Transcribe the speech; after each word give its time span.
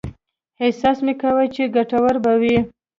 احساس 0.63 0.97
مې 1.05 1.13
کاوه 1.21 1.45
چې 1.55 1.63
ګټوره 1.75 2.19
به 2.25 2.33
وي. 2.41 2.57